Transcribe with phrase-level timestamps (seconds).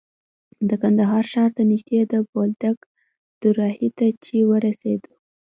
[0.67, 2.77] د کندهار ښار ته نژدې د بولدک
[3.41, 5.13] دوراهي ته چې ورسېدو.